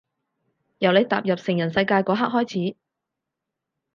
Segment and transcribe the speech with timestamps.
[0.79, 2.75] 由你踏入成人世界嗰刻開始